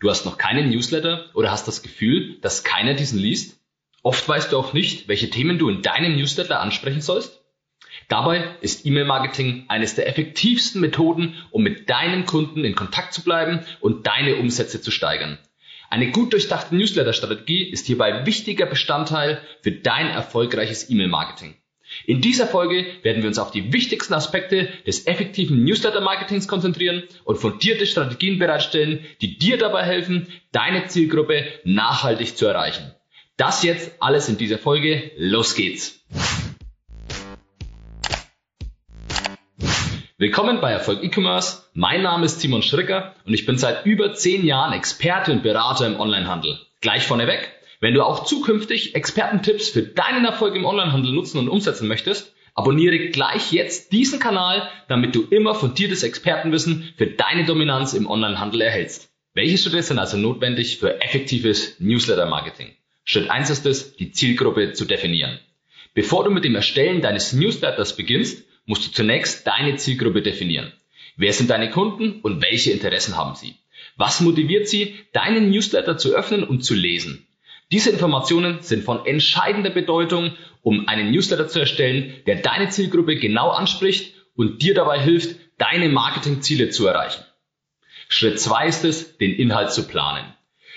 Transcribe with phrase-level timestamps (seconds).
[0.00, 3.60] Du hast noch keinen Newsletter oder hast das Gefühl, dass keiner diesen liest?
[4.02, 7.42] Oft weißt du auch nicht, welche Themen du in deinem Newsletter ansprechen sollst.
[8.08, 13.60] Dabei ist E-Mail-Marketing eines der effektivsten Methoden, um mit deinen Kunden in Kontakt zu bleiben
[13.80, 15.38] und deine Umsätze zu steigern.
[15.90, 21.56] Eine gut durchdachte Newsletter-Strategie ist hierbei wichtiger Bestandteil für dein erfolgreiches E-Mail-Marketing.
[22.06, 27.36] In dieser Folge werden wir uns auf die wichtigsten Aspekte des effektiven Newsletter-Marketings konzentrieren und
[27.36, 32.94] fundierte Strategien bereitstellen, die dir dabei helfen, deine Zielgruppe nachhaltig zu erreichen.
[33.36, 35.12] Das jetzt alles in dieser Folge.
[35.16, 36.04] Los geht's!
[40.18, 41.62] Willkommen bei Erfolg E-Commerce.
[41.72, 45.86] Mein Name ist Simon Schricker und ich bin seit über zehn Jahren Experte und Berater
[45.86, 46.58] im Onlinehandel.
[46.82, 47.50] Gleich vorneweg,
[47.80, 53.08] wenn du auch zukünftig Expertentipps für deinen Erfolg im Onlinehandel nutzen und umsetzen möchtest, abonniere
[53.08, 59.10] gleich jetzt diesen Kanal, damit du immer fundiertes Expertenwissen für deine Dominanz im Onlinehandel erhältst.
[59.32, 62.76] Welche Schritte sind also notwendig für effektives Newsletter-Marketing?
[63.04, 65.38] Schritt eins ist es, die Zielgruppe zu definieren.
[65.94, 70.72] Bevor du mit dem Erstellen deines Newsletters beginnst, musst du zunächst deine Zielgruppe definieren.
[71.16, 73.56] Wer sind deine Kunden und welche Interessen haben sie?
[73.96, 77.26] Was motiviert sie, deinen Newsletter zu öffnen und zu lesen?
[77.72, 80.32] Diese Informationen sind von entscheidender Bedeutung,
[80.62, 85.88] um einen Newsletter zu erstellen, der deine Zielgruppe genau anspricht und dir dabei hilft, deine
[85.88, 87.24] Marketingziele zu erreichen.
[88.08, 90.24] Schritt zwei ist es, den Inhalt zu planen.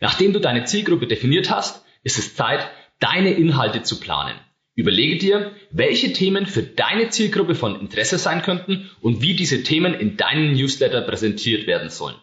[0.00, 2.70] Nachdem du deine Zielgruppe definiert hast, ist es Zeit,
[3.00, 4.38] deine Inhalte zu planen.
[4.76, 9.94] Überlege dir, welche Themen für deine Zielgruppe von Interesse sein könnten und wie diese Themen
[9.94, 12.16] in deinem Newsletter präsentiert werden sollen.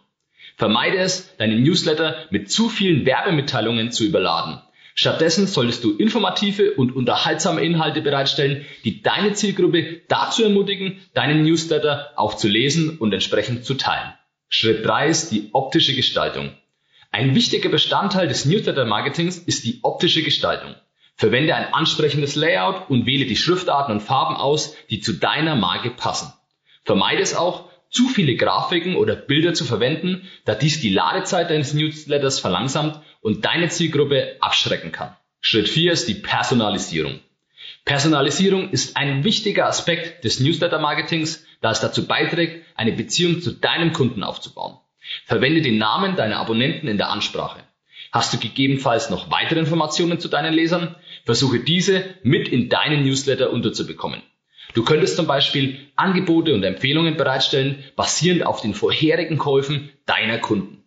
[0.56, 4.62] Vermeide es, deine Newsletter mit zu vielen Werbemitteilungen zu überladen.
[4.96, 12.12] Stattdessen solltest du informative und unterhaltsame Inhalte bereitstellen, die deine Zielgruppe dazu ermutigen, deinen Newsletter
[12.16, 14.14] auch zu lesen und entsprechend zu teilen.
[14.50, 16.52] Schritt 3 ist die optische Gestaltung.
[17.12, 20.76] Ein wichtiger Bestandteil des Newsletter-Marketings ist die optische Gestaltung.
[21.16, 25.90] Verwende ein ansprechendes Layout und wähle die Schriftarten und Farben aus, die zu deiner Marke
[25.90, 26.34] passen.
[26.84, 31.76] Vermeide es auch, zu viele Grafiken oder Bilder zu verwenden, da dies die Ladezeit deines
[31.76, 35.16] Newsletters verlangsamt und deine Zielgruppe abschrecken kann.
[35.42, 37.20] Schritt 4 ist die Personalisierung.
[37.86, 43.94] Personalisierung ist ein wichtiger Aspekt des Newsletter-Marketings, da es dazu beiträgt, eine Beziehung zu deinem
[43.94, 44.80] Kunden aufzubauen.
[45.26, 47.60] Verwende den Namen deiner Abonnenten in der Ansprache.
[48.12, 50.96] Hast du gegebenenfalls noch weitere Informationen zu deinen Lesern?
[51.26, 54.24] Versuche diese mit in deinen Newsletter unterzubekommen.
[54.74, 60.84] Du könntest zum Beispiel Angebote und Empfehlungen bereitstellen, basierend auf den vorherigen Käufen deiner Kunden.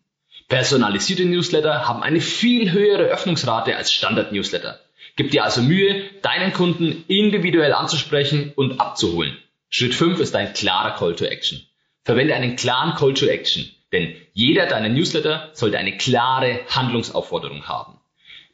[0.48, 4.80] Personalisierte Newsletter haben eine viel höhere Öffnungsrate als Standard-Newsletter.
[5.16, 9.36] Gib dir also Mühe, deinen Kunden individuell anzusprechen und abzuholen.
[9.70, 11.62] Schritt 5 ist ein klarer Call to Action.
[12.04, 17.98] Verwende einen klaren Call to Action, denn jeder deiner Newsletter sollte eine klare Handlungsaufforderung haben.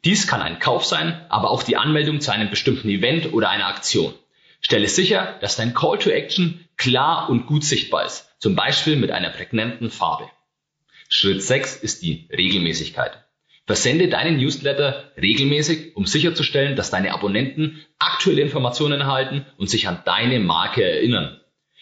[0.04, 3.66] Dies kann ein Kauf sein, aber auch die Anmeldung zu einem bestimmten Event oder einer
[3.66, 4.14] Aktion.
[4.62, 9.10] Stelle sicher, dass dein Call to Action klar und gut sichtbar ist, zum Beispiel mit
[9.10, 10.30] einer prägnanten Farbe.
[11.08, 13.12] Schritt 6 ist die Regelmäßigkeit.
[13.66, 20.02] Versende deinen Newsletter regelmäßig, um sicherzustellen, dass deine Abonnenten aktuelle Informationen erhalten und sich an
[20.04, 21.40] deine Marke erinnern.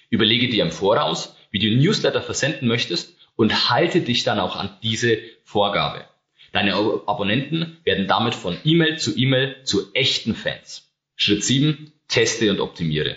[0.09, 4.77] Überlege dir im Voraus, wie du Newsletter versenden möchtest und halte dich dann auch an
[4.83, 6.05] diese Vorgabe.
[6.53, 10.91] Deine Abonnenten werden damit von E-Mail zu E-Mail zu echten Fans.
[11.15, 13.17] Schritt 7 teste und optimiere.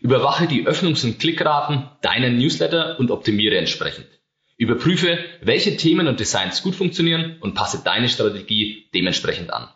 [0.00, 4.06] Überwache die Öffnungs- und Klickraten deiner Newsletter und optimiere entsprechend.
[4.58, 9.68] Überprüfe, welche Themen und Designs gut funktionieren und passe deine Strategie dementsprechend an.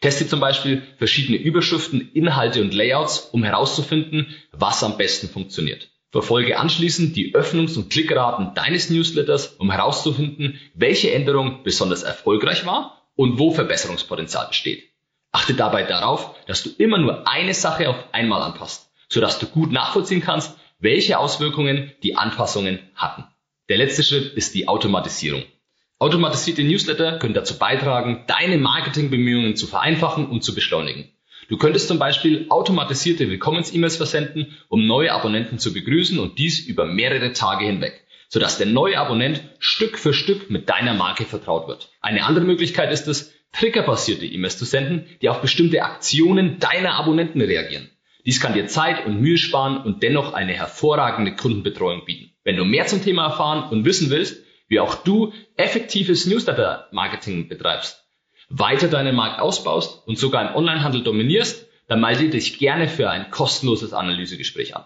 [0.00, 5.88] Teste zum Beispiel verschiedene Überschriften, Inhalte und Layouts, um herauszufinden, was am besten funktioniert.
[6.10, 13.06] Verfolge anschließend die Öffnungs- und Klickraten deines Newsletters, um herauszufinden, welche Änderung besonders erfolgreich war
[13.14, 14.87] und wo Verbesserungspotenzial besteht.
[15.32, 19.72] Achte dabei darauf, dass du immer nur eine Sache auf einmal anpasst, sodass du gut
[19.72, 23.24] nachvollziehen kannst, welche Auswirkungen die Anpassungen hatten.
[23.68, 25.44] Der letzte Schritt ist die Automatisierung.
[25.98, 31.10] Automatisierte Newsletter können dazu beitragen, deine Marketingbemühungen zu vereinfachen und zu beschleunigen.
[31.48, 36.84] Du könntest zum Beispiel automatisierte Willkommens-E-Mails versenden, um neue Abonnenten zu begrüßen und dies über
[36.84, 41.90] mehrere Tage hinweg, sodass der neue Abonnent Stück für Stück mit deiner Marke vertraut wird.
[42.00, 47.40] Eine andere Möglichkeit ist es, triggerbasierte E-Mails zu senden, die auf bestimmte Aktionen deiner Abonnenten
[47.40, 47.90] reagieren.
[48.26, 52.34] Dies kann dir Zeit und Mühe sparen und dennoch eine hervorragende Kundenbetreuung bieten.
[52.44, 58.04] Wenn du mehr zum Thema erfahren und wissen willst, wie auch du effektives Newsletter-Marketing betreibst,
[58.50, 63.30] weiter deinen Markt ausbaust und sogar im Onlinehandel dominierst, dann melde dich gerne für ein
[63.30, 64.84] kostenloses Analysegespräch an.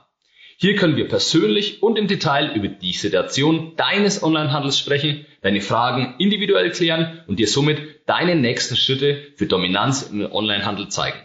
[0.57, 6.15] Hier können wir persönlich und im Detail über die Situation deines Onlinehandels sprechen, deine Fragen
[6.19, 11.19] individuell klären und dir somit deine nächsten Schritte für Dominanz im Onlinehandel zeigen.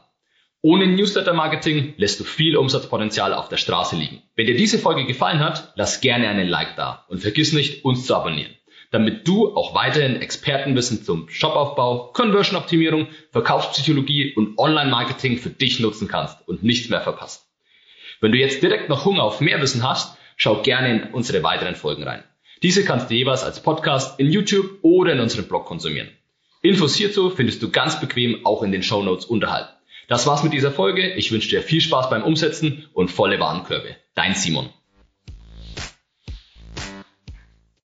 [0.61, 4.21] Ohne Newsletter-Marketing lässt du viel Umsatzpotenzial auf der Straße liegen.
[4.35, 8.05] Wenn dir diese Folge gefallen hat, lass gerne einen Like da und vergiss nicht, uns
[8.05, 8.51] zu abonnieren,
[8.91, 16.37] damit du auch weiterhin Expertenwissen zum Shopaufbau, Conversion-Optimierung, Verkaufspsychologie und Online-Marketing für dich nutzen kannst
[16.47, 17.47] und nichts mehr verpasst.
[18.19, 21.75] Wenn du jetzt direkt noch Hunger auf mehr Wissen hast, schau gerne in unsere weiteren
[21.75, 22.23] Folgen rein.
[22.61, 26.09] Diese kannst du jeweils als Podcast in YouTube oder in unserem Blog konsumieren.
[26.61, 29.69] Infos hierzu findest du ganz bequem auch in den Show Notes unterhalb.
[30.07, 31.13] Das war's mit dieser Folge.
[31.13, 33.95] Ich wünsche dir viel Spaß beim Umsetzen und volle Warenkörbe.
[34.13, 34.69] Dein Simon.